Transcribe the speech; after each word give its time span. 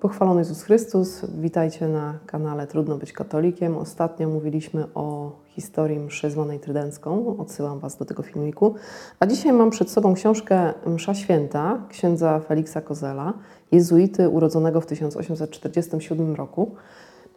Pochwalony 0.00 0.40
Jezus 0.40 0.62
Chrystus, 0.62 1.24
witajcie 1.38 1.88
na 1.88 2.18
kanale 2.26 2.66
Trudno 2.66 2.96
być 2.96 3.12
katolikiem. 3.12 3.76
Ostatnio 3.76 4.28
mówiliśmy 4.28 4.84
o 4.94 5.32
historii 5.46 5.98
mszy 5.98 6.30
zwanej 6.30 6.60
trydencką, 6.60 7.36
odsyłam 7.38 7.78
Was 7.78 7.96
do 7.96 8.04
tego 8.04 8.22
filmiku. 8.22 8.74
A 9.20 9.26
dzisiaj 9.26 9.52
mam 9.52 9.70
przed 9.70 9.90
sobą 9.90 10.14
książkę 10.14 10.74
Msza 10.86 11.14
Święta 11.14 11.78
księdza 11.88 12.40
Feliksa 12.40 12.80
Kozela, 12.80 13.32
jezuity 13.72 14.28
urodzonego 14.28 14.80
w 14.80 14.86
1847 14.86 16.34
roku, 16.34 16.74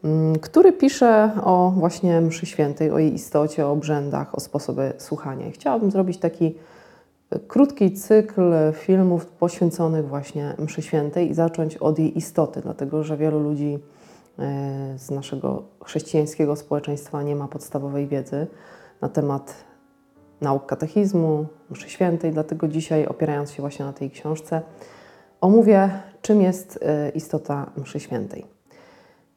mm, 0.04 0.40
który 0.40 0.74
pisze 0.74 1.32
o 1.44 1.74
właśnie 1.78 2.22
mszy 2.22 2.46
świętej, 2.46 2.92
o 2.92 3.00
jej 3.00 3.14
istocie, 3.14 3.66
o 3.68 3.72
obrzędach, 3.72 4.36
o 4.36 4.40
sposobie 4.40 4.94
słuchania. 4.98 5.48
I 5.48 5.52
chciałabym 5.52 5.92
zrobić 5.92 6.18
taki 6.18 6.56
krótki 7.48 7.92
cykl 7.92 8.54
filmów 8.74 9.26
poświęconych 9.26 10.08
właśnie 10.08 10.56
mszy 10.60 10.82
świętej 10.82 11.30
i 11.30 11.34
zacząć 11.34 11.78
od 11.78 12.00
jej 12.00 12.18
istoty, 12.18 12.62
dlatego 12.62 13.04
że 13.04 13.18
wielu 13.18 13.40
ludzi 13.40 13.80
e, 14.40 14.94
z 14.98 15.12
naszego 15.12 15.64
chrześcijańskiego 15.84 16.56
społeczeństwa 16.56 17.24
nie 17.24 17.36
ma 17.36 17.48
podstawowej 17.48 18.08
wiedzy 18.08 18.48
na 19.02 19.10
temat 19.10 19.54
nauk 20.42 20.66
katechizmu, 20.66 21.46
mszy 21.70 21.90
świętej, 21.90 22.32
dlatego 22.32 22.68
dzisiaj 22.68 23.06
opierając 23.06 23.52
się 23.52 23.62
właśnie 23.62 23.86
na 23.86 23.94
tej 23.94 24.12
książce 24.12 24.62
omówię, 25.42 25.90
czym 26.22 26.42
jest 26.42 26.80
e, 26.82 27.10
istota 27.10 27.72
mszy 27.78 28.00
świętej. 28.00 28.59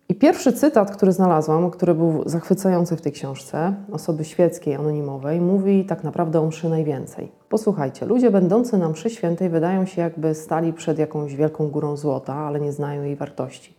I 0.09 0.15
pierwszy 0.15 0.53
cytat, 0.53 0.97
który 0.97 1.13
znalazłam, 1.13 1.71
który 1.71 1.95
był 1.95 2.23
zachwycający 2.27 2.97
w 2.97 3.01
tej 3.01 3.13
książce, 3.13 3.75
osoby 3.93 4.25
świeckiej, 4.25 4.75
anonimowej, 4.75 5.41
mówi 5.41 5.85
tak 5.85 6.05
naprawdę 6.05 6.41
o 6.41 6.47
mszy 6.47 6.69
najwięcej. 6.69 7.33
Posłuchajcie, 7.49 8.07
ludzie 8.07 8.31
będący 8.31 8.79
na 8.79 8.89
mszy 8.89 9.11
świętej 9.11 9.49
wydają 9.49 9.87
się 9.87 10.03
jakby 10.03 10.35
stali 10.35 10.73
przed 10.73 10.99
jakąś 10.99 11.37
wielką 11.37 11.69
górą 11.69 11.97
złota, 11.97 12.35
ale 12.35 12.61
nie 12.61 12.73
znają 12.73 13.03
jej 13.03 13.17
wartości. 13.17 13.75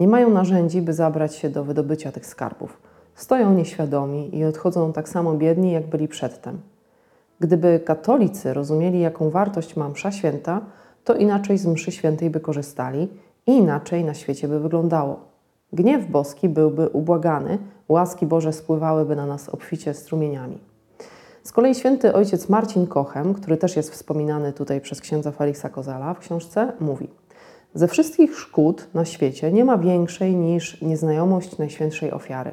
Nie 0.00 0.08
mają 0.08 0.30
narzędzi, 0.30 0.82
by 0.82 0.92
zabrać 0.92 1.34
się 1.34 1.50
do 1.50 1.64
wydobycia 1.64 2.12
tych 2.12 2.26
skarbów. 2.26 2.78
Stoją 3.14 3.52
nieświadomi 3.54 4.36
i 4.36 4.44
odchodzą 4.44 4.92
tak 4.92 5.08
samo 5.08 5.34
biedni, 5.34 5.72
jak 5.72 5.86
byli 5.86 6.08
przedtem. 6.08 6.60
Gdyby 7.40 7.80
katolicy 7.84 8.54
rozumieli, 8.54 9.00
jaką 9.00 9.30
wartość 9.30 9.76
ma 9.76 9.88
msza 9.88 10.12
święta, 10.12 10.60
to 11.04 11.14
inaczej 11.14 11.58
z 11.58 11.66
mszy 11.66 11.92
świętej 11.92 12.30
by 12.30 12.40
korzystali 12.40 13.08
i 13.46 13.52
inaczej 13.52 14.04
na 14.04 14.14
świecie 14.14 14.48
by 14.48 14.60
wyglądało. 14.60 15.31
Gniew 15.72 16.06
boski 16.06 16.48
byłby 16.48 16.88
ubłagany, 16.88 17.58
łaski 17.88 18.26
Boże 18.26 18.52
spływałyby 18.52 19.16
na 19.16 19.26
nas 19.26 19.48
obficie 19.48 19.94
strumieniami. 19.94 20.58
Z 21.42 21.52
kolei 21.52 21.74
święty 21.74 22.14
ojciec 22.14 22.48
Marcin 22.48 22.86
Kochem, 22.86 23.34
który 23.34 23.56
też 23.56 23.76
jest 23.76 23.90
wspominany 23.90 24.52
tutaj 24.52 24.80
przez 24.80 25.00
księdza 25.00 25.32
Feliksa 25.32 25.68
Kozala 25.68 26.14
w 26.14 26.18
książce, 26.18 26.72
mówi: 26.80 27.08
Ze 27.74 27.88
wszystkich 27.88 28.38
szkód 28.38 28.88
na 28.94 29.04
świecie 29.04 29.52
nie 29.52 29.64
ma 29.64 29.78
większej 29.78 30.36
niż 30.36 30.82
nieznajomość 30.82 31.58
najświętszej 31.58 32.12
ofiary. 32.12 32.50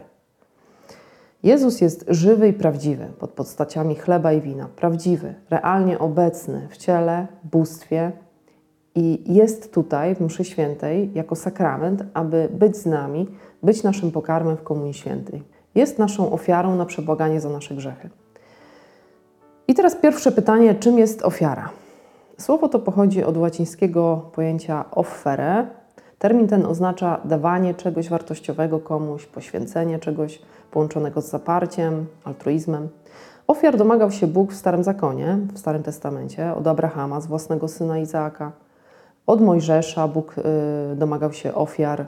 Jezus 1.43 1.81
jest 1.81 2.05
żywy 2.07 2.47
i 2.47 2.53
prawdziwy 2.53 3.07
pod 3.19 3.29
postaciami 3.29 3.95
chleba 3.95 4.33
i 4.33 4.41
wina, 4.41 4.69
prawdziwy, 4.75 5.33
realnie 5.49 5.99
obecny 5.99 6.67
w 6.71 6.77
ciele, 6.77 7.27
bóstwie, 7.43 8.11
i 8.99 9.33
jest 9.33 9.73
tutaj 9.73 10.15
w 10.15 10.21
mszy 10.21 10.43
świętej 10.43 11.11
jako 11.13 11.35
sakrament, 11.35 12.03
aby 12.13 12.49
być 12.51 12.77
z 12.77 12.85
nami, 12.85 13.27
być 13.63 13.83
naszym 13.83 14.11
pokarmem 14.11 14.57
w 14.57 14.63
Komunii 14.63 14.93
Świętej. 14.93 15.43
Jest 15.75 15.99
naszą 15.99 16.31
ofiarą 16.31 16.75
na 16.75 16.85
przebłaganie 16.85 17.41
za 17.41 17.49
nasze 17.49 17.75
grzechy. 17.75 18.09
I 19.67 19.73
teraz 19.73 19.95
pierwsze 19.95 20.31
pytanie, 20.31 20.75
czym 20.75 20.99
jest 20.99 21.21
ofiara? 21.21 21.69
Słowo 22.37 22.69
to 22.69 22.79
pochodzi 22.79 23.23
od 23.23 23.37
łacińskiego 23.37 24.29
pojęcia 24.33 24.85
offere. 24.91 25.67
Termin 26.19 26.47
ten 26.47 26.65
oznacza 26.65 27.21
dawanie 27.25 27.73
czegoś 27.73 28.09
wartościowego 28.09 28.79
komuś, 28.79 29.25
poświęcenie 29.25 29.99
czegoś 29.99 30.41
połączonego 30.71 31.21
z 31.21 31.29
zaparciem, 31.29 32.05
altruizmem. 32.23 32.87
Ofiar 33.47 33.77
domagał 33.77 34.11
się 34.11 34.27
Bóg 34.27 34.51
w 34.51 34.55
Starym 34.55 34.83
Zakonie, 34.83 35.37
w 35.53 35.59
Starym 35.59 35.83
Testamencie, 35.83 36.53
od 36.55 36.67
Abrahama 36.67 37.21
z 37.21 37.27
własnego 37.27 37.67
syna 37.67 37.99
Izaaka, 37.99 38.51
od 39.29 39.41
Mojżesza 39.41 40.07
Bóg 40.07 40.35
y, 40.37 40.95
domagał 40.95 41.33
się 41.33 41.53
ofiar 41.53 42.05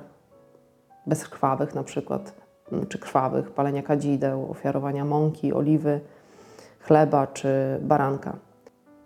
bezkrwawych 1.08 1.76
na 1.76 1.84
przykład, 1.84 2.34
mm, 2.72 2.88
czy 2.88 3.00
krwawych, 3.00 3.52
palenia 3.52 3.84
kadzideł, 3.84 4.52
ofiarowania 4.52 5.06
mąki, 5.06 5.54
oliwy, 5.54 6.00
chleba 6.80 7.28
czy 7.28 7.80
baranka. 7.82 8.36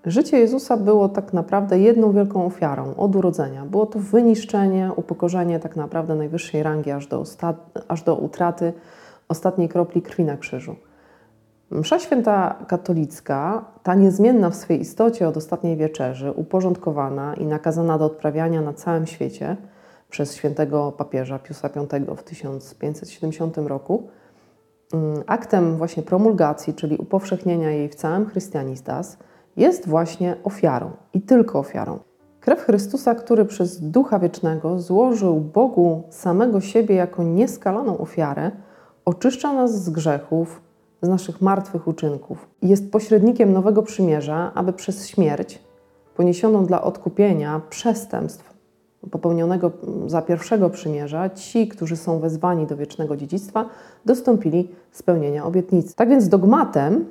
Życie 0.06 0.40
Jezusa 0.40 0.78
było 0.78 1.10
tak 1.10 1.34
naprawdę 1.34 1.80
jedną 1.80 2.12
wielką 2.12 2.46
ofiarą 2.46 2.96
od 2.98 3.16
urodzenia. 3.16 3.66
Było 3.66 3.86
to 3.86 4.00
wyniszczenie, 4.00 4.92
upokorzenie 4.96 5.60
tak 5.60 5.76
naprawdę 5.76 6.16
najwyższej 6.16 6.64
rangi 6.64 6.92
aż 6.92 7.08
do, 7.08 7.24
aż 7.88 8.04
do 8.04 8.16
utraty 8.16 8.74
ostatniej 9.28 9.70
kropli 9.70 10.02
krwi 10.02 10.24
na 10.24 10.38
krzyżu. 10.38 10.76
Msza 11.72 12.00
święta 12.00 12.56
katolicka, 12.68 13.66
ta 13.84 13.96
niezmienna 13.96 14.50
w 14.50 14.56
swej 14.56 14.82
istocie 14.82 15.28
od 15.28 15.38
ostatniej 15.38 15.78
wieczerzy, 15.78 16.32
uporządkowana 16.32 17.34
i 17.34 17.46
nakazana 17.46 17.98
do 17.98 18.06
odprawiania 18.06 18.62
na 18.62 18.74
całym 18.74 19.08
świecie 19.08 19.58
przez 20.10 20.36
świętego 20.36 20.92
papieża 20.92 21.40
Piusa 21.40 21.70
V 21.70 22.16
w 22.16 22.24
1570 22.24 23.58
roku, 23.58 24.08
mm, 24.94 25.24
aktem 25.28 25.78
właśnie 25.78 26.04
promulgacji, 26.04 26.74
czyli 26.74 26.98
upowszechnienia 26.98 27.72
jej 27.72 27.90
w 27.90 27.96
całym 27.96 28.26
Chrystianistas, 28.26 29.18
jest 29.58 29.88
właśnie 29.88 30.36
ofiarą 30.44 30.92
i 31.14 31.22
tylko 31.22 31.60
ofiarą. 31.60 32.00
Krew 32.40 32.60
Chrystusa, 32.60 33.16
który 33.16 33.46
przez 33.46 33.82
Ducha 33.90 34.20
Wiecznego 34.20 34.80
złożył 34.80 35.40
Bogu 35.40 36.04
samego 36.10 36.62
siebie 36.62 36.96
jako 36.96 37.24
nieskalaną 37.24 37.98
ofiarę, 37.98 38.52
oczyszcza 39.06 39.54
nas 39.54 39.84
z 39.84 39.90
grzechów, 39.90 40.65
z 41.06 41.10
naszych 41.10 41.42
martwych 41.42 41.88
uczynków. 41.88 42.48
Jest 42.62 42.92
pośrednikiem 42.92 43.54
nowego 43.54 43.84
przymierza, 43.84 44.52
aby 44.56 44.74
przez 44.74 45.08
śmierć 45.08 45.60
poniesioną 46.16 46.66
dla 46.66 46.82
odkupienia 46.82 47.62
przestępstw 47.70 48.56
popełnionego 49.12 49.72
za 50.08 50.22
pierwszego 50.22 50.70
przymierza, 50.70 51.30
ci, 51.30 51.68
którzy 51.68 51.98
są 51.98 52.20
wezwani 52.20 52.68
do 52.68 52.78
wiecznego 52.78 53.18
dziedzictwa, 53.18 53.70
dostąpili 54.06 54.70
spełnienia 54.92 55.46
obietnicy. 55.46 55.96
Tak 55.96 56.10
więc 56.10 56.30
dogmatem, 56.30 57.06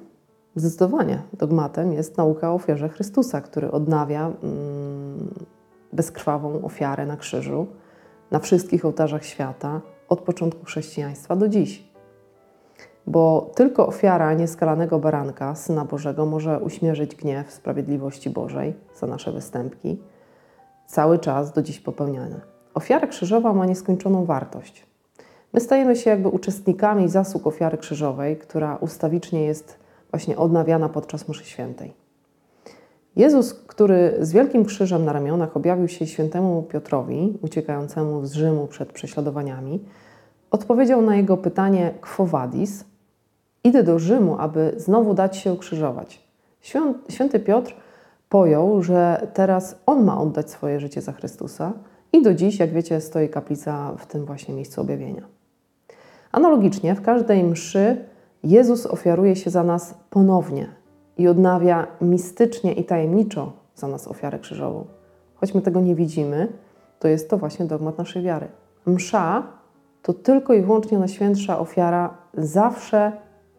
zdecydowanie 0.56 1.22
dogmatem 1.33 1.93
jest 1.93 2.16
nauka 2.16 2.50
o 2.50 2.54
ofierze 2.54 2.88
Chrystusa, 2.88 3.41
który 3.41 3.71
odnawia 3.71 4.27
mm, 4.27 5.28
bezkrwawą 5.93 6.65
ofiarę 6.65 7.06
na 7.06 7.16
krzyżu 7.16 7.66
na 8.31 8.38
wszystkich 8.38 8.84
ołtarzach 8.84 9.25
świata 9.25 9.81
od 10.09 10.21
początku 10.21 10.65
chrześcijaństwa 10.65 11.37
do 11.37 11.49
dziś 11.49 11.94
bo 13.06 13.50
tylko 13.54 13.87
ofiara 13.87 14.34
nieskalanego 14.34 14.98
baranka, 14.98 15.54
Syna 15.54 15.84
Bożego, 15.84 16.26
może 16.26 16.59
uśmierzyć 16.59 17.16
gniew 17.16 17.53
sprawiedliwości 17.53 18.31
Bożej 18.31 18.75
za 18.97 19.06
nasze 19.06 19.32
występki, 19.32 19.98
cały 20.87 21.19
czas 21.19 21.53
do 21.53 21.62
dziś 21.62 21.81
popełniane. 21.81 22.41
Ofiara 22.75 23.06
krzyżowa 23.06 23.53
ma 23.53 23.66
nieskończoną 23.66 24.25
wartość. 24.25 24.87
My 25.53 25.60
stajemy 25.60 25.97
się 25.97 26.10
jakby 26.10 26.28
uczestnikami 26.28 27.09
zasług 27.09 27.47
ofiary 27.47 27.78
krzyżowej, 27.78 28.37
która 28.37 28.76
ustawicznie 28.76 29.44
jest 29.44 29.78
właśnie 30.10 30.36
odnawiana 30.36 30.88
podczas 30.88 31.28
mszy 31.28 31.44
świętej. 31.44 31.94
Jezus, 33.16 33.54
który 33.54 34.16
z 34.21 34.32
wielkim 34.32 34.65
krzyżem 34.65 35.04
na 35.04 35.12
ramionach 35.12 35.56
objawił 35.56 35.88
się 35.88 36.06
świętemu 36.06 36.62
Piotrowi, 36.62 37.38
uciekającemu 37.42 38.26
z 38.26 38.32
Rzymu 38.32 38.66
przed 38.66 38.92
prześladowaniami, 38.92 39.84
odpowiedział 40.50 41.03
na 41.03 41.16
jego 41.16 41.36
pytanie 41.36 41.94
Quo 42.00 42.26
vadis, 42.26 42.84
Idę 43.65 43.83
do 43.83 43.99
Rzymu, 43.99 44.37
aby 44.39 44.75
znowu 44.77 45.15
dać 45.15 45.37
się 45.37 45.53
ukrzyżować. 45.53 46.25
Święty 47.09 47.41
Piotr 47.41 47.75
pojął, 48.29 48.83
że 48.83 49.27
teraz 49.34 49.83
on 49.87 50.05
ma 50.05 50.21
oddać 50.21 50.51
swoje 50.51 50.81
życie 50.81 51.01
za 51.01 51.13
Chrystusa 51.13 51.72
i 52.13 52.22
do 52.22 52.34
dziś, 52.34 52.59
jak 52.59 52.72
wiecie, 52.72 53.01
stoi 53.01 53.28
kaplica 53.28 53.93
w 53.99 54.07
tym 54.07 54.25
właśnie 54.25 54.55
miejscu 54.55 54.81
objawienia. 54.81 55.22
Analogicznie 56.33 56.95
w 56.95 57.03
każdej 57.03 57.45
mszy 57.45 58.05
Jezus 58.45 58.87
ofiaruje 58.87 59.37
się 59.37 59.51
za 59.51 59.63
nas 59.63 59.95
ponownie 60.10 60.69
i 61.19 61.28
odnawia 61.28 61.87
mistycznie 62.01 62.72
i 62.72 62.84
tajemniczo 62.84 63.53
za 63.75 63.89
nas 63.89 64.09
ofiarę 64.09 64.39
krzyżową. 64.39 64.84
Choć 65.34 65.55
my 65.55 65.63
tego 65.63 65.81
nie 65.81 65.95
widzimy, 65.95 66.49
to 66.99 67.09
jest 67.09 67.31
to 67.31 67.39
właśnie 67.39 67.67
dogmat 67.67 67.99
naszej 67.99 68.22
wiary. 68.22 68.49
Msza 68.87 69.43
to 70.03 70.13
tylko 70.13 70.55
i 70.55 70.63
wyłącznie 70.63 70.99
najświętsza 70.99 71.59
ofiara 71.59 72.15
zawsze 72.34 73.13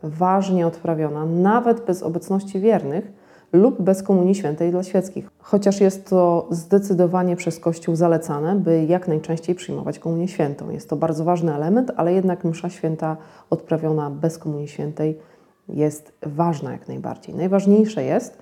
ważnie 0.06 0.68
odprawiona, 0.68 1.26
nawet 1.26 1.86
bez 1.86 2.04
obecności 2.04 2.60
wiernych 2.60 3.12
lub 3.54 3.82
bez 3.82 4.04
komunii 4.04 4.36
świętej 4.36 4.72
dla 4.72 4.84
świeckich. 4.84 5.30
Chociaż 5.40 5.82
jest 5.82 6.10
to 6.10 6.48
zdecydowanie 6.50 7.36
przez 7.36 7.60
Kościół 7.60 7.96
zalecane, 7.96 8.56
by 8.56 8.86
jak 8.86 9.08
najczęściej 9.08 9.56
przyjmować 9.56 10.00
komunię 10.00 10.28
świętą. 10.28 10.70
Jest 10.70 10.90
to 10.90 10.96
bardzo 10.96 11.24
ważny 11.24 11.56
element, 11.56 11.92
ale 11.96 12.14
jednak 12.14 12.44
msza 12.44 12.70
święta 12.70 13.18
odprawiona 13.50 14.10
bez 14.10 14.38
komunii 14.38 14.68
świętej 14.68 15.20
jest 15.68 16.14
ważna 16.22 16.72
jak 16.72 16.88
najbardziej. 16.88 17.36
Najważniejsze 17.36 18.04
jest, 18.04 18.38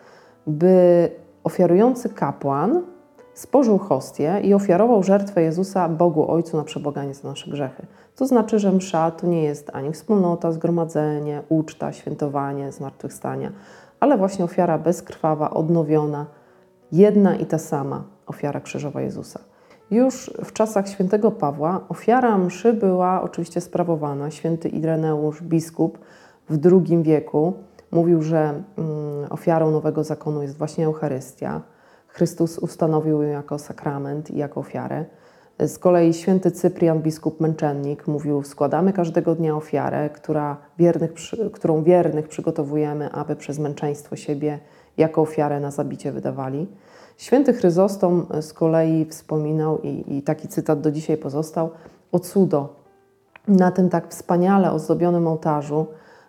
by 0.48 1.10
ofiarujący 1.44 2.10
kapłan 2.10 2.82
spożył 3.34 3.78
hostię 3.78 4.40
i 4.44 4.54
ofiarował 4.54 5.04
żertwę 5.04 5.42
Jezusa 5.42 5.90
Bogu 5.90 6.32
Ojcu 6.32 6.58
na 6.58 6.64
przebłaganie 6.64 7.14
za 7.14 7.30
nasze 7.30 7.52
grzechy. 7.52 7.86
To 8.16 8.28
znaczy, 8.28 8.60
że 8.60 8.72
msza 8.72 9.12
to 9.12 9.28
nie 9.28 9.44
jest 9.44 9.70
ani 9.74 9.92
wspólnota, 9.92 10.52
zgromadzenie, 10.52 11.42
uczta, 11.50 11.94
świętowanie, 11.94 12.72
zmartwychwstania, 12.72 13.52
ale 14.00 14.18
właśnie 14.18 14.46
ofiara 14.46 14.78
bezkrwawa, 14.78 15.50
odnowiona, 15.50 16.26
jedna 16.92 17.36
i 17.36 17.46
ta 17.46 17.58
sama 17.58 18.04
ofiara 18.28 18.62
krzyżowa 18.62 19.02
Jezusa. 19.02 19.40
Już 19.92 20.34
w 20.44 20.54
czasach 20.54 20.90
świętego 20.90 21.32
Pawła 21.32 21.82
ofiara 21.90 22.38
mszy 22.38 22.74
była 22.74 23.22
oczywiście 23.22 23.62
sprawowana. 23.62 24.32
Święty 24.32 24.70
Ireneusz, 24.70 25.42
biskup 25.42 25.98
w 26.50 26.60
II 26.72 27.04
wieku, 27.04 27.54
mówił, 27.92 28.22
że 28.22 28.64
mm, 28.78 29.28
ofiarą 29.30 29.72
nowego 29.72 30.04
zakonu 30.04 30.42
jest 30.42 30.58
właśnie 30.58 30.86
Eucharystia. 30.86 31.62
Chrystus 32.14 32.60
ustanowił 32.60 33.22
ją 33.22 33.30
jako 33.30 33.60
sakrament 33.60 34.32
i 34.32 34.38
jako 34.38 34.60
ofiarę. 34.60 35.06
Z 35.60 35.80
kolei 35.80 36.14
święty 36.14 36.52
Cyprian, 36.52 37.02
biskup 37.02 37.40
męczennik, 37.40 38.08
mówił: 38.08 38.44
Składamy 38.44 38.94
każdego 38.94 39.36
dnia 39.36 39.56
ofiarę, 39.56 40.10
która 40.10 40.58
wiernych, 40.78 41.14
którą 41.54 41.84
wiernych 41.84 42.28
przygotowujemy, 42.28 43.12
aby 43.12 43.36
przez 43.36 43.60
męczeństwo 43.60 44.16
siebie 44.16 44.60
jako 44.98 45.22
ofiarę 45.22 45.60
na 45.60 45.72
zabicie 45.72 46.12
wydawali. 46.12 46.68
Święty 47.18 47.54
Chryzostom 47.54 48.26
z 48.42 48.54
kolei 48.54 49.06
wspominał, 49.06 49.82
i, 49.82 50.18
i 50.18 50.22
taki 50.22 50.48
cytat 50.48 50.82
do 50.82 50.92
dzisiaj 50.92 51.18
pozostał, 51.18 51.70
o 52.12 52.20
cudo. 52.20 52.76
Na 53.48 53.72
tym 53.72 53.90
tak 53.90 54.08
wspaniale 54.10 54.72
ozdobionym 54.72 55.28
ołtarzu 55.28 55.88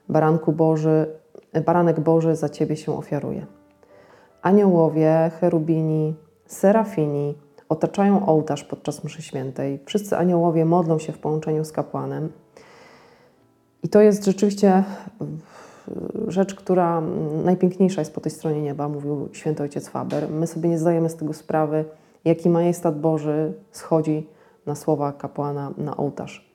baranku 0.08 0.52
Boży, 0.52 1.06
baranek 1.66 2.00
Boży 2.00 2.36
za 2.36 2.48
Ciebie 2.48 2.76
się 2.76 2.98
ofiaruje. 2.98 3.46
Aniołowie, 4.44 5.30
cherubini, 5.40 6.14
serafini 6.46 7.34
otaczają 7.68 8.26
ołtarz 8.26 8.64
podczas 8.64 9.04
mszy 9.04 9.22
świętej. 9.22 9.80
Wszyscy 9.84 10.16
aniołowie 10.16 10.64
modlą 10.64 10.98
się 10.98 11.12
w 11.12 11.18
połączeniu 11.18 11.64
z 11.64 11.72
kapłanem. 11.72 12.32
I 13.82 13.88
to 13.88 14.00
jest 14.00 14.24
rzeczywiście 14.24 14.84
rzecz, 16.28 16.54
która 16.54 17.02
najpiękniejsza 17.44 18.00
jest 18.00 18.14
po 18.14 18.20
tej 18.20 18.32
stronie 18.32 18.62
nieba, 18.62 18.88
mówił 18.88 19.28
święty 19.32 19.62
ojciec 19.62 19.88
Faber. 19.88 20.30
My 20.30 20.46
sobie 20.46 20.68
nie 20.68 20.78
zdajemy 20.78 21.08
z 21.08 21.16
tego 21.16 21.32
sprawy, 21.32 21.84
jaki 22.24 22.50
majestat 22.50 23.00
Boży 23.00 23.52
schodzi 23.70 24.28
na 24.66 24.74
słowa 24.74 25.12
kapłana 25.12 25.70
na 25.78 25.96
ołtarz. 25.96 26.50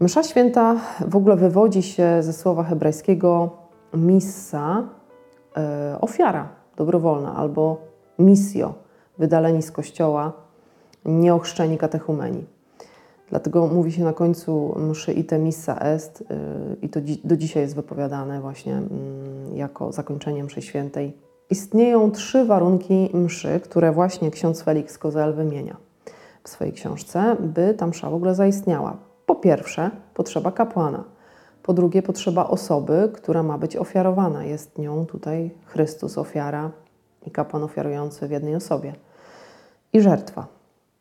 Msza 0.00 0.22
święta 0.22 0.76
w 1.06 1.16
ogóle 1.16 1.36
wywodzi 1.36 1.82
się 1.82 2.22
ze 2.22 2.32
słowa 2.32 2.62
hebrajskiego 2.62 3.50
missa, 3.94 4.82
e, 5.56 5.96
ofiara 6.00 6.59
dobrowolna 6.76 7.36
albo 7.36 7.76
misjo, 8.18 8.74
wydaleni 9.18 9.62
z 9.62 9.70
kościoła, 9.70 10.32
nieochrzczeni 11.04 11.78
katechumeni. 11.78 12.44
Dlatego 13.30 13.66
mówi 13.66 13.92
się 13.92 14.04
na 14.04 14.12
końcu 14.12 14.78
mszy 14.78 15.12
ite 15.12 15.38
missa 15.38 15.78
est 15.78 16.20
y, 16.20 16.24
i 16.82 16.88
to 16.88 17.00
do 17.24 17.36
dzisiaj 17.36 17.62
jest 17.62 17.74
wypowiadane 17.74 18.40
właśnie 18.40 18.72
mm, 18.72 18.90
jako 19.56 19.92
zakończenie 19.92 20.44
mszy 20.44 20.62
świętej. 20.62 21.16
Istnieją 21.50 22.10
trzy 22.10 22.44
warunki 22.44 23.10
mszy, 23.14 23.60
które 23.60 23.92
właśnie 23.92 24.30
ksiądz 24.30 24.62
Felix 24.62 24.98
Kozel 24.98 25.34
wymienia 25.34 25.76
w 26.44 26.48
swojej 26.48 26.72
książce, 26.72 27.36
by 27.40 27.74
ta 27.74 27.86
msza 27.86 28.10
w 28.10 28.14
ogóle 28.14 28.34
zaistniała. 28.34 28.96
Po 29.26 29.34
pierwsze, 29.34 29.90
potrzeba 30.14 30.52
kapłana. 30.52 31.04
Po 31.62 31.72
drugie, 31.72 32.02
potrzeba 32.02 32.48
osoby, 32.48 33.10
która 33.14 33.42
ma 33.42 33.58
być 33.58 33.76
ofiarowana. 33.76 34.44
Jest 34.44 34.78
nią 34.78 35.06
tutaj 35.06 35.50
Chrystus, 35.66 36.18
ofiara 36.18 36.70
i 37.26 37.30
kapłan 37.30 37.62
ofiarujący 37.62 38.28
w 38.28 38.30
jednej 38.30 38.54
osobie. 38.54 38.94
I 39.92 40.00
żertwa. 40.00 40.46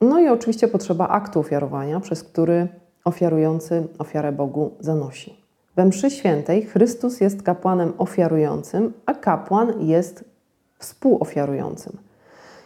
No 0.01 0.19
i 0.19 0.27
oczywiście 0.27 0.67
potrzeba 0.67 1.07
aktu 1.07 1.39
ofiarowania, 1.39 1.99
przez 1.99 2.23
który 2.23 2.67
ofiarujący 3.05 3.87
ofiarę 3.99 4.31
Bogu 4.31 4.71
zanosi. 4.79 5.39
We 5.75 5.85
mszy 5.85 6.11
świętej 6.11 6.65
Chrystus 6.65 7.21
jest 7.21 7.43
kapłanem 7.43 7.93
ofiarującym, 7.97 8.93
a 9.05 9.13
kapłan 9.13 9.81
jest 9.81 10.23
współofiarującym. 10.79 11.97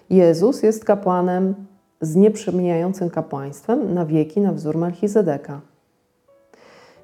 Jezus 0.10 0.64
jest 0.64 0.86
kapłanem 0.86 1.56
z 2.02 2.16
nieprzemijającym 2.16 3.10
kapłaństwem 3.10 3.94
na 3.94 4.06
wieki 4.06 4.42
na 4.42 4.52
wzór 4.52 4.78
Melchizedeka. 4.78 5.62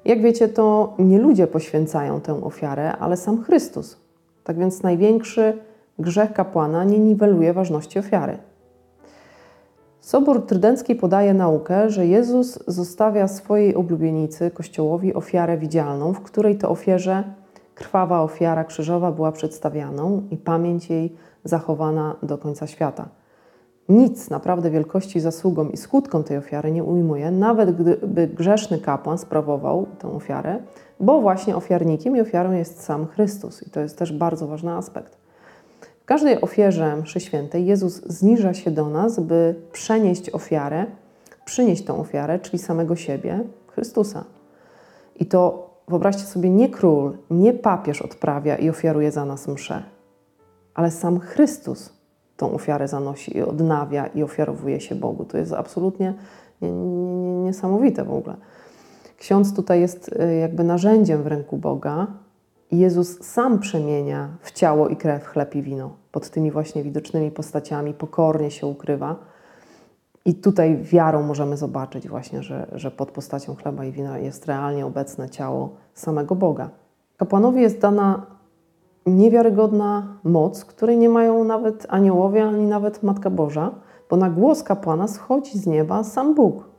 Jak 0.04 0.22
wiecie, 0.22 0.48
to 0.48 0.94
nie 0.98 1.18
ludzie 1.18 1.46
poświęcają 1.46 2.20
tę 2.20 2.44
ofiarę, 2.44 2.92
ale 2.92 3.16
sam 3.16 3.42
Chrystus. 3.42 3.96
Tak 4.44 4.58
więc 4.58 4.82
największy 4.82 5.58
grzech 5.98 6.32
kapłana 6.32 6.84
nie 6.84 6.98
niweluje 6.98 7.52
ważności 7.52 7.98
ofiary. 7.98 8.38
Sobór 10.00 10.46
Trydencki 10.46 10.94
podaje 10.94 11.34
naukę, 11.34 11.90
że 11.90 12.06
Jezus 12.06 12.58
zostawia 12.66 13.28
swojej 13.28 13.74
oblubienicy 13.74 14.50
Kościołowi 14.50 15.14
ofiarę 15.14 15.58
widzialną, 15.58 16.12
w 16.12 16.20
której 16.20 16.58
to 16.58 16.70
ofierze 16.70 17.24
krwawa 17.74 18.22
ofiara 18.22 18.64
krzyżowa 18.64 19.12
była 19.12 19.32
przedstawianą 19.32 20.22
i 20.30 20.36
pamięć 20.36 20.90
jej 20.90 21.16
zachowana 21.44 22.16
do 22.22 22.38
końca 22.38 22.66
świata. 22.66 23.08
Nic 23.90 24.30
naprawdę 24.30 24.70
wielkości 24.70 25.20
zasługą 25.20 25.68
i 25.68 25.76
skutkom 25.76 26.24
tej 26.24 26.36
ofiary 26.36 26.72
nie 26.72 26.84
ujmuje, 26.84 27.30
nawet 27.30 27.76
gdyby 27.76 28.26
grzeszny 28.26 28.78
kapłan 28.78 29.18
sprawował 29.18 29.86
tę 29.98 30.12
ofiarę, 30.12 30.58
bo 31.00 31.20
właśnie 31.20 31.56
ofiarnikiem 31.56 32.16
i 32.16 32.20
ofiarą 32.20 32.52
jest 32.52 32.82
sam 32.82 33.06
Chrystus. 33.06 33.66
I 33.66 33.70
to 33.70 33.80
jest 33.80 33.98
też 33.98 34.12
bardzo 34.12 34.46
ważny 34.46 34.72
aspekt 34.72 35.20
każdej 36.10 36.40
ofierze 36.40 36.96
mszy 36.96 37.20
świętej 37.20 37.66
Jezus 37.66 38.02
zniża 38.06 38.54
się 38.54 38.70
do 38.70 38.88
nas, 38.88 39.20
by 39.20 39.54
przenieść 39.72 40.30
ofiarę, 40.30 40.86
przynieść 41.44 41.84
tą 41.84 42.00
ofiarę, 42.00 42.38
czyli 42.38 42.58
samego 42.58 42.96
siebie, 42.96 43.44
Chrystusa. 43.66 44.24
I 45.16 45.26
to 45.26 45.70
wyobraźcie 45.88 46.22
sobie, 46.22 46.50
nie 46.50 46.68
król, 46.68 47.18
nie 47.30 47.52
papież 47.52 48.02
odprawia 48.02 48.56
i 48.56 48.70
ofiaruje 48.70 49.12
za 49.12 49.24
nas 49.24 49.48
mszę, 49.48 49.82
ale 50.74 50.90
sam 50.90 51.20
Chrystus 51.20 51.92
tą 52.40 52.52
ofiarę 52.52 52.88
zanosi 52.88 53.36
i 53.36 53.42
odnawia 53.42 54.06
i 54.06 54.22
ofiarowuje 54.22 54.80
się 54.80 54.94
Bogu. 54.94 55.24
To 55.24 55.38
jest 55.38 55.52
absolutnie 55.52 56.14
niesamowite 57.44 58.04
w 58.04 58.12
ogóle. 58.12 58.36
Ksiądz 59.18 59.54
tutaj 59.54 59.80
jest 59.80 60.08
y, 60.08 60.34
jakby 60.34 60.64
narzędziem 60.64 61.22
w 61.22 61.26
ręku 61.26 61.56
Boga, 61.56 62.06
Jezus 62.72 63.22
sam 63.22 63.58
przemienia 63.58 64.28
w 64.40 64.52
ciało 64.52 64.88
i 64.88 64.96
krew 64.96 65.26
chleb 65.26 65.54
i 65.54 65.62
wino. 65.62 65.90
Pod 66.12 66.30
tymi 66.30 66.50
właśnie 66.50 66.82
widocznymi 66.82 67.30
postaciami 67.30 67.94
pokornie 67.94 68.50
się 68.50 68.66
ukrywa. 68.66 69.16
I 70.24 70.34
tutaj 70.34 70.76
wiarą 70.76 71.22
możemy 71.22 71.56
zobaczyć 71.56 72.08
właśnie, 72.08 72.42
że, 72.42 72.66
że 72.72 72.90
pod 72.90 73.10
postacią 73.10 73.54
chleba 73.54 73.84
i 73.84 73.92
wina 73.92 74.18
jest 74.18 74.46
realnie 74.46 74.86
obecne 74.86 75.30
ciało 75.30 75.70
samego 75.94 76.34
Boga. 76.34 76.70
Kapłanowi 77.16 77.62
jest 77.62 77.78
dana 77.78 78.26
niewiarygodna 79.06 80.18
moc, 80.24 80.64
której 80.64 80.98
nie 80.98 81.08
mają 81.08 81.44
nawet 81.44 81.86
aniołowie, 81.88 82.44
ani 82.44 82.66
nawet 82.66 83.02
Matka 83.02 83.30
Boża, 83.30 83.70
bo 84.10 84.16
na 84.16 84.30
głos 84.30 84.62
kapłana 84.62 85.08
schodzi 85.08 85.58
z 85.58 85.66
nieba 85.66 86.04
sam 86.04 86.34
Bóg. 86.34 86.70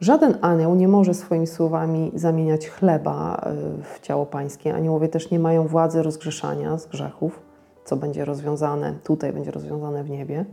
Żaden 0.00 0.38
anioł 0.40 0.74
nie 0.74 0.88
może 0.88 1.14
swoimi 1.14 1.46
słowami 1.46 2.12
zamieniać 2.14 2.68
chleba 2.68 3.42
e, 3.42 3.54
w 3.82 4.00
ciało 4.00 4.26
pańskie. 4.26 4.74
Aniołowie 4.74 5.08
też 5.08 5.30
nie 5.30 5.38
mają 5.38 5.66
władzy 5.66 6.02
rozgrzeszania 6.02 6.78
z 6.78 6.86
grzechów, 6.86 7.42
co 7.84 7.96
będzie 7.96 8.24
rozwiązane 8.24 8.94
tutaj, 9.04 9.32
będzie 9.32 9.50
rozwiązane 9.50 10.04
w 10.04 10.10
niebie. 10.10 10.44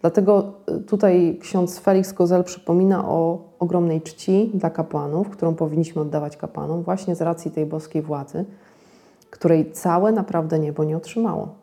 Dlatego 0.00 0.52
e, 0.66 0.78
tutaj 0.78 1.38
ksiądz 1.40 1.78
Felix 1.78 2.12
Kozel 2.12 2.44
przypomina 2.44 3.08
o 3.08 3.38
ogromnej 3.58 4.02
czci 4.02 4.50
dla 4.54 4.70
kapłanów, 4.70 5.28
którą 5.30 5.54
powinniśmy 5.54 6.02
oddawać 6.02 6.36
kapłanom, 6.36 6.82
właśnie 6.82 7.14
z 7.14 7.22
racji 7.22 7.50
tej 7.50 7.66
boskiej 7.66 8.02
władzy, 8.02 8.44
której 9.32 9.72
całe 9.72 10.12
naprawdę 10.12 10.58
niebo 10.58 10.84
nie 10.84 10.96
otrzymało. 10.96 11.54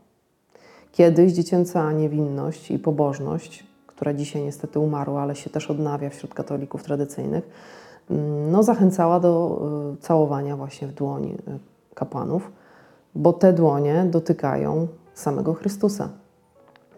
Kiedyś 0.92 1.34
dziecięca 1.34 1.92
niewinność 1.92 2.72
i 2.72 2.80
pobożność 2.80 3.70
która 4.00 4.14
dzisiaj 4.14 4.44
niestety 4.44 4.80
umarła, 4.80 5.22
ale 5.22 5.36
się 5.36 5.50
też 5.50 5.72
odnawia 5.72 6.10
wśród 6.10 6.34
katolików 6.34 6.84
tradycyjnych, 6.84 7.50
mm, 8.10 8.52
no, 8.52 8.64
zachęcała 8.64 9.20
do 9.20 9.62
y, 9.94 10.02
całowania 10.02 10.58
właśnie 10.58 10.88
w 10.88 10.94
dłoni 10.94 11.34
y, 11.34 11.60
kapłanów, 11.96 12.52
bo 13.16 13.34
te 13.34 13.54
dłonie 13.54 14.06
dotykają 14.10 14.88
samego 15.14 15.54
Chrystusa. 15.54 16.10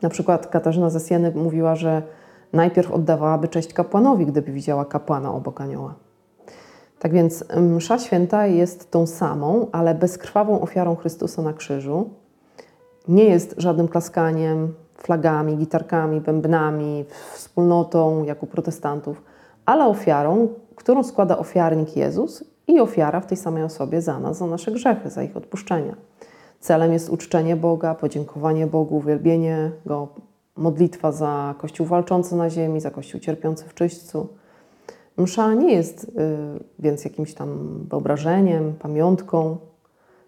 Na 0.01 0.09
przykład 0.09 0.47
Katarzyna 0.47 0.89
ze 0.89 0.99
Sieny 0.99 1.31
mówiła, 1.35 1.75
że 1.75 2.01
najpierw 2.53 2.91
oddawałaby 2.91 3.47
cześć 3.47 3.73
kapłanowi, 3.73 4.25
gdyby 4.25 4.51
widziała 4.51 4.85
kapłana 4.85 5.33
obok 5.33 5.61
anioła. 5.61 5.95
Tak 7.01 7.11
więc 7.13 7.43
msza 7.55 7.99
święta 7.99 8.47
jest 8.47 8.91
tą 8.91 9.07
samą, 9.07 9.67
ale 9.71 9.95
bezkrwawą 9.95 10.61
ofiarą 10.61 10.95
Chrystusa 10.95 11.41
na 11.41 11.53
krzyżu. 11.53 12.09
Nie 13.07 13.23
jest 13.23 13.55
żadnym 13.57 13.87
klaskaniem, 13.87 14.73
flagami, 14.97 15.57
gitarkami, 15.57 16.21
bębnami, 16.21 17.05
wspólnotą 17.33 18.23
jak 18.23 18.43
u 18.43 18.47
protestantów, 18.47 19.23
ale 19.65 19.85
ofiarą, 19.85 20.47
którą 20.75 21.03
składa 21.03 21.37
ofiarnik 21.37 21.97
Jezus 21.97 22.43
i 22.67 22.79
ofiara 22.79 23.19
w 23.19 23.25
tej 23.25 23.37
samej 23.37 23.63
osobie 23.63 24.01
za 24.01 24.19
nas, 24.19 24.37
za 24.37 24.47
nasze 24.47 24.71
grzechy, 24.71 25.09
za 25.09 25.23
ich 25.23 25.37
odpuszczenie. 25.37 25.95
Celem 26.59 26.93
jest 26.93 27.09
uczczenie 27.09 27.55
Boga, 27.55 27.95
podziękowanie 27.95 28.67
Bogu, 28.67 28.97
uwielbienie 28.97 29.71
Go, 29.85 30.07
modlitwa 30.57 31.11
za 31.11 31.55
Kościół 31.57 31.85
walczący 31.85 32.35
na 32.35 32.49
ziemi, 32.49 32.81
za 32.81 32.91
Kościół 32.91 33.19
cierpiący 33.19 33.65
w 33.67 33.73
czyśćcu. 33.73 34.27
Msza 35.17 35.53
nie 35.53 35.73
jest 35.73 36.03
y, 36.03 36.09
więc 36.79 37.05
jakimś 37.05 37.33
tam 37.33 37.79
wyobrażeniem, 37.89 38.73
pamiątką 38.73 39.57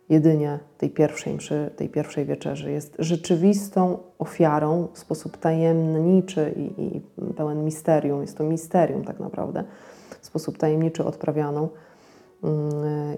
jedynie 0.09 0.59
tej 0.77 0.89
pierwszej 0.89 1.33
mszy, 1.33 1.71
tej 1.75 1.89
pierwszej 1.89 2.25
wieczerzy. 2.25 2.71
Jest 2.71 2.95
rzeczywistą 2.99 3.97
ofiarą 4.19 4.87
w 4.93 4.99
sposób 4.99 5.37
tajemniczy 5.37 6.53
i, 6.57 6.83
i 6.83 7.01
pełen 7.33 7.65
misterium. 7.65 8.21
Jest 8.21 8.37
to 8.37 8.43
misterium 8.43 9.03
tak 9.03 9.19
naprawdę, 9.19 9.63
w 10.21 10.25
sposób 10.25 10.57
tajemniczy 10.57 11.05
odprawianą. 11.05 11.69
Y, 12.43 12.47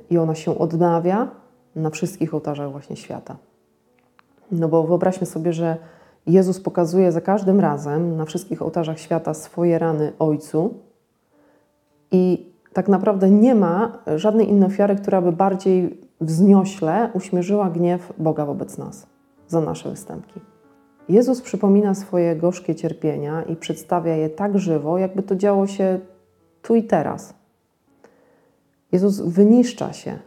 I 0.10 0.18
ona 0.18 0.36
się 0.36 0.58
odnawia 0.58 1.32
na 1.76 1.90
wszystkich 1.90 2.34
ołtarzach 2.34 2.72
właśnie 2.72 2.96
świata. 2.96 3.38
No 4.52 4.68
bo 4.68 4.84
wyobraźmy 4.84 5.28
sobie, 5.28 5.54
że 5.54 5.78
Jezus 6.28 6.60
pokazuje 6.60 7.12
za 7.12 7.22
każdym 7.22 7.60
razem 7.60 8.18
na 8.18 8.26
wszystkich 8.26 8.62
ołtarzach 8.62 9.00
świata 9.00 9.34
swoje 9.34 9.80
rany 9.80 10.14
Ojcu 10.20 10.74
i 12.12 12.52
tak 12.74 12.88
naprawdę 12.88 13.30
nie 13.30 13.56
ma 13.56 13.98
żadnej 14.16 14.50
innej 14.50 14.68
ofiary, 14.68 14.96
która 14.96 15.22
by 15.22 15.32
bardziej 15.32 16.02
wzniośle 16.22 17.10
uśmierzyła 17.14 17.70
gniew 17.70 18.14
Boga 18.18 18.46
wobec 18.46 18.78
nas 18.78 19.08
za 19.48 19.62
nasze 19.62 19.90
występki. 19.90 20.40
Jezus 21.10 21.42
przypomina 21.42 21.94
swoje 21.94 22.36
gorzkie 22.36 22.76
cierpienia 22.76 23.44
i 23.44 23.56
przedstawia 23.56 24.16
je 24.16 24.30
tak 24.30 24.60
żywo, 24.60 24.98
jakby 24.98 25.24
to 25.24 25.36
działo 25.36 25.68
się 25.68 26.00
tu 26.62 26.76
i 26.76 26.84
teraz. 26.84 27.34
Jezus 28.92 29.22
wyniszcza 29.22 29.94
się, 29.94 30.20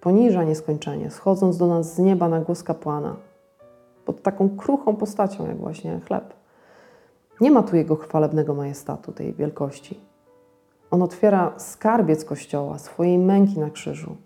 poniża 0.00 0.44
nieskończenie, 0.44 1.10
schodząc 1.10 1.56
do 1.56 1.66
nas 1.66 1.94
z 1.94 1.98
nieba 1.98 2.28
na 2.28 2.40
głos 2.40 2.62
kapłana, 2.62 3.16
pod 4.04 4.22
taką 4.22 4.56
kruchą 4.56 4.96
postacią, 4.96 5.46
jak 5.46 5.56
właśnie 5.56 6.00
chleb. 6.06 6.34
Nie 7.40 7.50
ma 7.50 7.62
tu 7.62 7.76
jego 7.76 7.96
chwalebnego 7.96 8.54
majestatu, 8.54 9.12
tej 9.12 9.34
wielkości. 9.34 10.00
On 10.94 11.02
otwiera 11.02 11.52
skarbiec 11.56 12.24
Kościoła, 12.24 12.78
swojej 12.78 13.18
męki 13.18 13.58
na 13.58 13.70
krzyżu. 13.70 14.16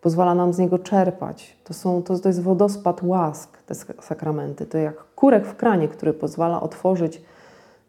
Pozwala 0.00 0.34
nam 0.34 0.52
z 0.52 0.58
niego 0.58 0.78
czerpać. 0.78 1.56
To, 1.64 1.74
są, 1.74 2.02
to, 2.02 2.28
jest 2.28 2.42
wodospad 2.42 3.02
łask, 3.02 3.62
te 3.62 3.74
sakramenty. 4.00 4.66
To 4.66 4.78
jak 4.78 5.14
kurek 5.14 5.46
w 5.46 5.56
kranie, 5.56 5.88
który 5.88 6.12
pozwala 6.12 6.60
otworzyć 6.60 7.22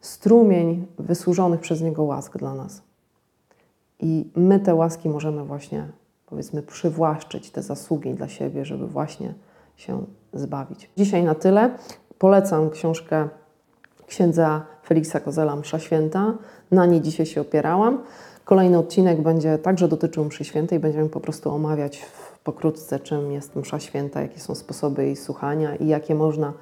strumień 0.01 0.87
wysłużonych 0.99 1.59
przez 1.59 1.81
niego 1.81 2.03
łask 2.03 2.37
dla 2.37 2.55
nas. 2.55 2.81
I 3.99 4.31
my 4.35 4.59
te 4.59 4.75
łaski 4.75 5.09
możemy 5.09 5.43
właśnie, 5.43 5.87
powiedzmy, 6.25 6.61
przywłaszczyć, 6.61 7.51
te 7.51 7.61
zasługi 7.61 8.13
dla 8.13 8.27
siebie, 8.27 8.65
żeby 8.65 8.87
właśnie 8.87 9.33
się 9.75 10.05
zbawić. 10.33 10.89
Dzisiaj 10.97 11.23
na 11.23 11.35
tyle. 11.35 11.77
Polecam 12.17 12.69
książkę 12.69 13.29
księdza 14.11 14.65
Feliksa 14.85 15.19
Kozela 15.19 15.55
Msza 15.55 15.79
Święta. 15.79 16.33
Na 16.71 16.85
niej 16.85 17.01
dzisiaj 17.01 17.25
się 17.25 17.41
opierałam. 17.41 18.03
Kolejny 18.45 18.77
odcinek 18.77 19.21
będzie 19.21 19.57
także 19.57 19.87
dotyczył 19.87 20.25
mszy 20.25 20.43
świętej. 20.43 20.79
Będziemy 20.79 21.09
po 21.09 21.19
prostu 21.19 21.51
omawiać 21.51 22.05
pokrótce, 22.43 22.99
czym 22.99 23.31
jest 23.31 23.55
msza 23.55 23.79
święta, 23.79 24.21
jakie 24.21 24.39
są 24.39 24.55
sposoby 24.55 25.05
jej 25.05 25.15
słuchania 25.15 25.75
i 25.75 25.87
jakie 25.87 26.15
można 26.15 26.53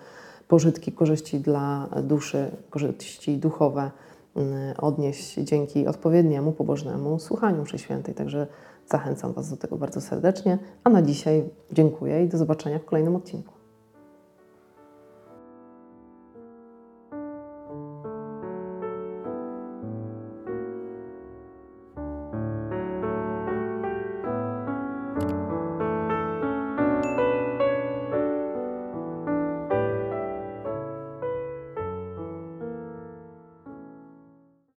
pożytki, 0.48 0.92
korzyści 0.92 1.40
dla 1.40 1.88
duszy, 2.04 2.52
korzyści 2.70 3.38
duchowe 3.38 3.92
mm, 4.36 4.74
odnieść 4.78 5.34
dzięki 5.34 5.88
odpowiedniemu, 5.88 6.52
pobożnemu 6.52 7.20
słuchaniu 7.20 7.62
mszy 7.62 7.80
świętej. 7.80 8.16
Także 8.16 8.48
zachęcam 8.88 9.34
Was 9.34 9.50
do 9.50 9.58
tego 9.58 9.78
bardzo 9.78 10.02
serdecznie. 10.02 10.58
A 10.84 10.90
na 10.90 11.02
dzisiaj 11.02 11.44
dziękuję 11.72 12.24
i 12.24 12.28
do 12.28 12.38
zobaczenia 12.38 12.80
w 12.80 12.86
kolejnym 12.86 13.16
odcinku. 13.16 13.59